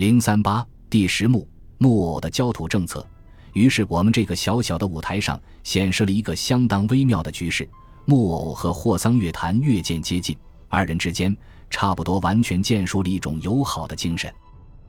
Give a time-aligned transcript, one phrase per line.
[0.00, 1.46] 零三八第十幕
[1.76, 3.06] 木偶的焦土政策。
[3.52, 7.68] 于是，我们这个小小的舞台上显示了一个相当微妙的局势：
[8.06, 10.34] 木偶和霍桑乐坛越渐接近，
[10.70, 11.36] 二人之间
[11.68, 14.32] 差不多完全建树了一种友好的精神。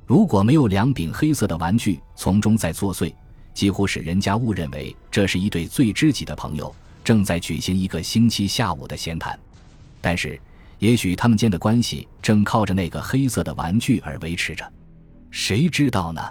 [0.05, 3.14] 如果没有两柄黑色的玩具从中在作祟，
[3.54, 6.73] 几乎使人家误认为这是一对最知己的朋友
[7.04, 9.38] 正在举行一个星期下午的闲谈。
[10.00, 10.39] 但是，
[10.80, 14.66] 也许他们间的关系正靠着那个黑色的玩具而维持着，
[15.32, 16.21] 谁知道呢？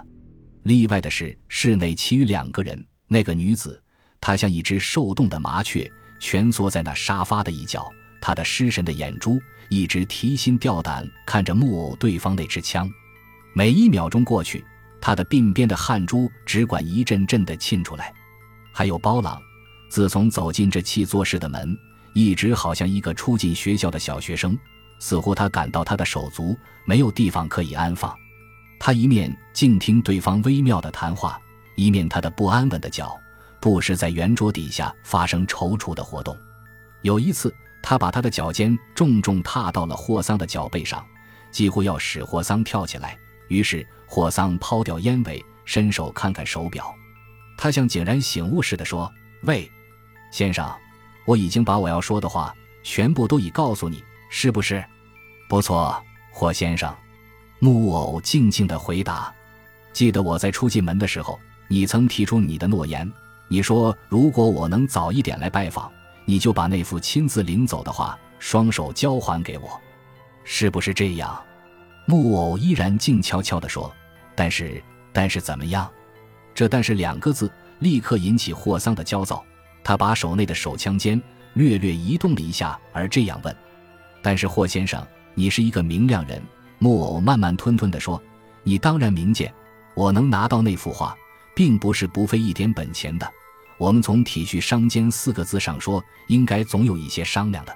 [0.63, 3.81] 例外的是，室内其余两个人，那个女子，
[4.21, 12.87] 她像一只受冻的麻雀，蜷缩在那沙发的一角，她的失神的眼珠一直提心吊胆看着木偶对方那支枪。
[13.53, 14.63] 每一秒钟过去，
[15.01, 18.13] 她的鬓边的汗珠只管一阵阵地沁出来。
[18.71, 19.41] 还有包朗，
[19.89, 21.75] 自从走进这气作室的门，
[22.13, 24.55] 一直好像一个初进学校的小学生，
[24.99, 28.15] 似乎他感到他的手足没有地方可以安放。
[28.83, 31.39] 他一面静听对方微妙的谈话，
[31.75, 33.15] 一面他的不安稳的脚
[33.59, 36.35] 不时在圆桌底下发生踌躇的活动。
[37.03, 41.05] 有一次，他把他的脚尖重重踏到了霍桑的脚背上，
[41.51, 43.15] 几乎要使霍桑跳起来。
[43.49, 46.91] 于是，霍桑抛掉烟尾，伸手看看手表。
[47.59, 49.13] 他像井然醒悟似的说
[49.45, 49.71] ：“喂，
[50.31, 50.67] 先生，
[51.25, 54.83] 我已经把我要说的话全部都已告诉你，是不是？
[55.47, 56.91] 不错，霍先生。”
[57.63, 59.31] 木偶静静的回答
[59.93, 63.09] ：“记得我在出进门的时候，你曾提出你的诺言。
[63.47, 65.91] 你说，如果我能早一点来拜访，
[66.25, 69.79] 你就把那幅亲自领走的话双手交还给我，
[70.43, 71.39] 是不是这样？”
[72.07, 73.93] 木偶依然静悄悄地说
[74.33, 74.81] ：“但是，
[75.13, 75.87] 但是怎么样？”
[76.55, 79.45] 这“但是”两个字立刻引起霍桑的焦躁。
[79.83, 81.21] 他把手内的手枪尖
[81.53, 83.55] 略略移动了一下，而这样问
[84.19, 86.41] ：“但是，霍先生，你是一个明亮人。”
[86.83, 88.19] 木偶慢慢吞吞地说
[88.65, 89.53] ：“你当然明鉴，
[89.93, 91.15] 我能拿到那幅画，
[91.55, 93.31] 并不是不费一点本钱的。
[93.77, 97.75] 我们从体恤商间四个字上说，应该总有一些商量的。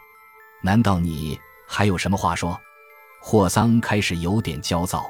[0.64, 2.60] 难道你还有什么话说？”
[3.22, 5.08] 霍桑开始有点焦躁。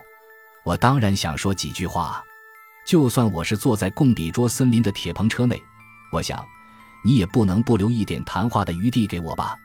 [0.65, 2.21] 我当然想说几句话，
[2.85, 5.63] 就算我是坐在贡比卓森林的铁棚车内，
[6.11, 6.45] 我想，
[7.05, 9.55] 你也不能不留一点谈话的余地给我吧？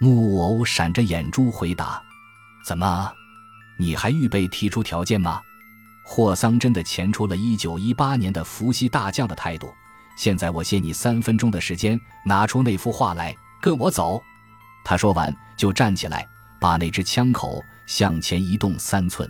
[0.00, 2.02] 木偶闪着眼珠回答
[2.66, 3.12] ：“怎么？”
[3.76, 5.40] 你还预备提出条件吗？
[6.04, 9.72] 霍桑真的前出了一九一八年的伏羲大将的态度。
[10.16, 14.22] 现在我限你三分钟的时间，拿出那幅画来，跟我走。
[14.84, 16.26] 他说完就站起来，
[16.60, 19.28] 把那只枪口向前移动三寸。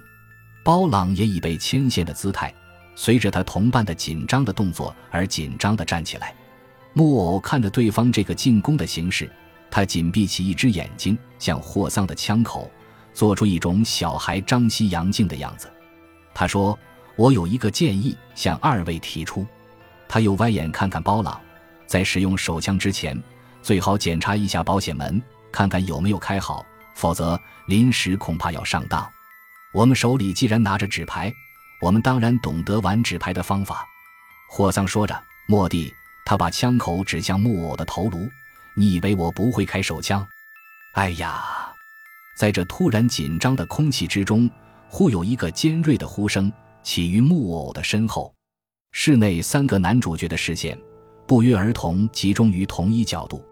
[0.62, 2.54] 包朗也以被牵线的姿态，
[2.94, 6.34] 随着他同伴的紧张的动作而紧张地站起来。
[6.92, 9.30] 木偶看着对方这个进攻的形势，
[9.70, 12.70] 他紧闭起一只眼睛，向霍桑的枪口。
[13.16, 15.72] 做出一种小孩张西洋镜的样子，
[16.34, 16.78] 他说
[17.16, 19.46] ：“我有一个建议向二位提出。”
[20.06, 21.40] 他又歪眼看看包朗，
[21.86, 23.18] 在使用手枪之前，
[23.62, 26.62] 最好检查一下保险门，看看有没有开好，
[26.94, 29.10] 否则临时恐怕要上当。
[29.72, 31.32] 我们手里既然拿着纸牌，
[31.80, 33.86] 我们当然懂得玩纸牌的方法。
[34.46, 35.90] 霍桑说着，莫地，
[36.26, 38.28] 他把枪口指向木偶的头颅。
[38.74, 40.28] 你以为我不会开手枪？
[40.92, 41.65] 哎呀！
[42.36, 44.48] 在这突然紧张的空气之中，
[44.90, 46.52] 忽有一个尖锐的呼声
[46.82, 48.32] 起于木偶的身后。
[48.92, 50.78] 室内三个男主角的视线
[51.26, 53.42] 不约而同集中于同一角度。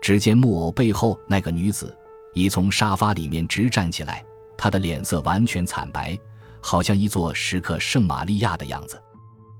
[0.00, 1.94] 只见木偶背后那个女子
[2.34, 4.24] 已从沙发里面直站起来，
[4.56, 6.18] 她的脸色完全惨白，
[6.60, 9.00] 好像一座石刻圣玛利亚的样子。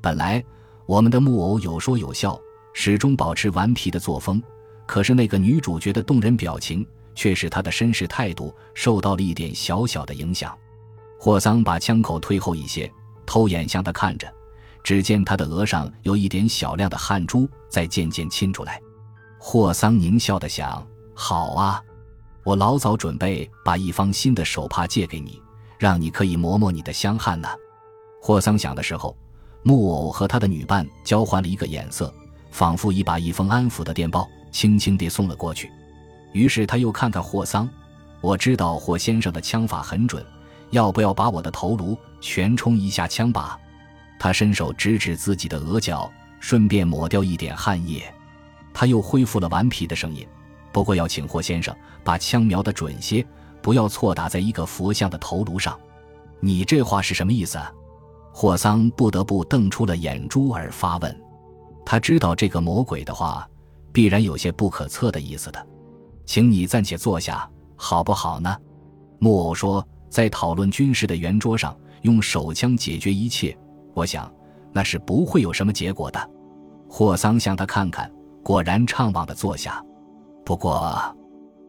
[0.00, 0.42] 本来
[0.86, 2.40] 我们的木偶有说有笑，
[2.72, 4.42] 始终保持顽皮的作风，
[4.86, 6.86] 可是那个女主角的动人表情。
[7.14, 10.56] 却使他的绅士态度受到了一点小小的影响。
[11.18, 12.90] 霍桑把枪口推后一些，
[13.24, 14.32] 偷眼向他看着，
[14.82, 18.80] 只见他的额上有一点小亮的汗珠在渐渐沁出来。
[19.38, 20.84] 霍桑狞笑的想
[21.14, 21.82] ：“好啊，
[22.44, 25.40] 我老早准备把一方新的手帕借给你，
[25.78, 27.48] 让你可以磨磨你的香汗呢。”
[28.20, 29.16] 霍桑想的时候，
[29.62, 32.12] 木偶和他的女伴交换了一个眼色，
[32.50, 35.70] 仿佛已把一封安抚的电报轻轻地送了过去。
[36.32, 37.68] 于是他又看看霍桑，
[38.20, 40.24] 我知道霍先生的枪法很准，
[40.70, 43.54] 要不要把我的头颅全冲一下枪靶？
[44.18, 48.02] 他伸手指指自己的额角，顺便抹掉一点汗液。
[48.72, 50.26] 他又恢复了顽皮的声音，
[50.72, 53.26] 不过要请霍先生把枪瞄得准些，
[53.60, 55.78] 不要错打在一个佛像的头颅上。
[56.40, 57.58] 你这话是什么意思？
[58.32, 61.22] 霍桑不得不瞪出了眼珠而发问。
[61.84, 63.46] 他知道这个魔鬼的话，
[63.92, 65.66] 必然有些不可测的意思的。
[66.24, 68.56] 请你暂且坐下，好不好呢？
[69.18, 73.56] 木偶说，在讨论军事的圆桌上，用手枪解决一切，
[73.94, 74.32] 我想
[74.72, 76.30] 那是不会有什么结果的。
[76.88, 78.10] 霍桑向他看看，
[78.42, 79.82] 果然怅望的坐下。
[80.44, 81.16] 不过，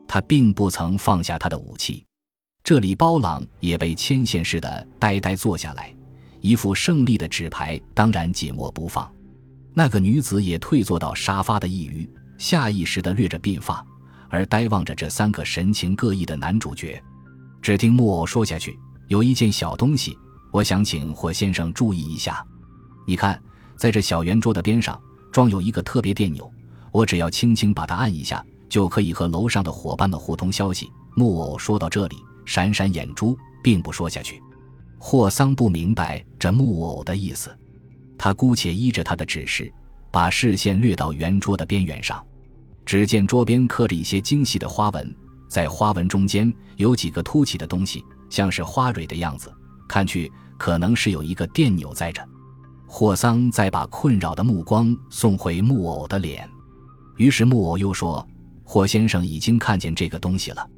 [0.08, 2.06] 他并不曾放下他的武器。
[2.64, 5.94] 这里，包朗也被牵线似的呆呆坐下来，
[6.42, 9.12] 一副胜利的纸牌当然紧握不放。
[9.74, 13.86] 那个女子也退坐到沙发的一隅，下意识地掠着鬓发，
[14.34, 17.00] 而呆望着这三个神情各异的男主角。
[17.62, 18.76] 只听木偶说下去
[19.08, 20.18] ：“有一件小东西，
[20.52, 22.44] 我想请霍先生注意一下。
[23.06, 23.40] 你看，
[23.78, 25.00] 在这小圆桌的边上
[25.32, 26.52] 装有一个特别电钮，
[26.92, 32.18] 我只要轻轻把它按一下，就可以和楼上的伙伴们互通消息。”木偶说到这里。
[32.46, 34.42] 闪闪眼珠，并不说下去。
[34.98, 37.58] 霍桑不明白这木偶的意思，
[38.18, 39.72] 他姑且依着他的指示，
[40.12, 42.22] 把视线掠到圆桌的边缘上。
[42.86, 45.16] 只见桌边刻着一些精细的花纹，
[45.48, 49.54] 在花纹中间有几个凸起的东西，像是花蕊的样子，
[49.88, 52.28] 看去可能是有一个电钮在着。
[52.86, 56.48] 霍桑再把困扰的目光送回木偶的脸，
[57.18, 58.26] 于是木偶又说
[58.64, 60.70] ：“霍先生已经看见这个东西了，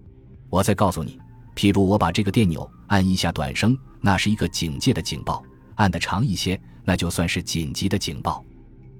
[0.49, 1.19] 我再告诉你。”
[1.55, 5.41] 譬如我把这个电钮按一下短声，那是一个警戒的警报；
[5.75, 8.43] 按得长一些，那就算是紧急的警报。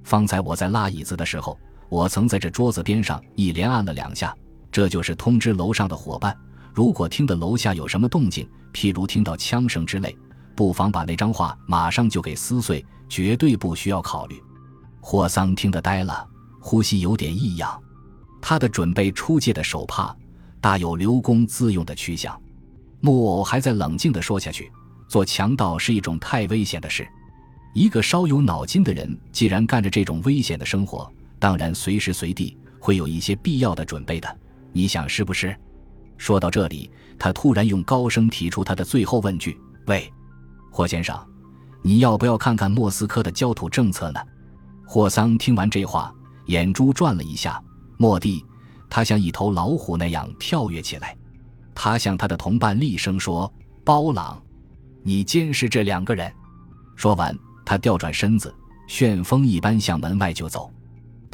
[0.04, 1.60] 方才我在拉椅子的时候，
[1.90, 4.36] 我曾在这桌子边上一连按了两下，
[4.72, 6.36] 这就是通知楼上的伙伴，
[6.74, 10.16] 如果听得楼下有什么动静，譬如听到枪声之类，
[10.56, 14.42] 不妨把那张画马上就给撕碎，绝对不需要考虑。
[15.00, 16.28] 霍桑听得呆了，
[16.60, 17.80] 呼吸有点异样，
[18.42, 20.16] 他的准备出界的手帕
[20.60, 22.40] 大有刘公自用的趋向。
[23.02, 24.72] 木偶还在冷静地说下去
[25.08, 27.08] ：“做强盗是一种太危险的事。
[27.76, 31.08] 一个稍有脑筋的人，既然干着这种危险的生活，
[31.46, 34.40] 当然随时随地会有一些必要的准备的。
[34.74, 35.56] 你想是不是？”
[36.18, 36.90] 说到这里，
[37.20, 39.56] 他突然用高声提出他的最后问句
[39.86, 40.12] ：“喂，
[40.72, 41.16] 霍先生，
[41.84, 44.20] 你要不要看看莫斯科的焦土政策呢？”
[44.88, 46.12] 霍桑听完这话，
[46.48, 47.62] 眼珠转了一下，
[48.00, 48.44] 蓦地，
[48.90, 51.16] 他像一头老虎那样跳跃起来。
[51.76, 53.54] 他向他的同伴厉声说
[53.86, 54.42] ：“包朗，
[55.04, 56.34] 你监视这两个人。”
[56.98, 58.52] 说完，他调转身子，
[58.88, 60.72] 旋风一般向门外就走。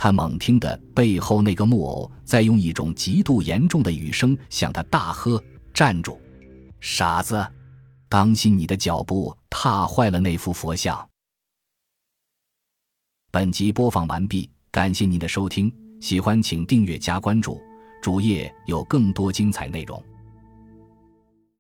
[0.03, 5.39] 他猛听得背后那个木偶在用一种极度严重的语声向他大喝
[5.71, 6.19] ：“站住，
[6.79, 7.47] 傻子！
[8.09, 11.07] 当心你的脚步踏坏了那幅佛像。”
[13.29, 17.61] 本集播放完毕，感谢您的收听，喜欢请订阅加关注，
[18.01, 20.03] 主页有更多精彩内容。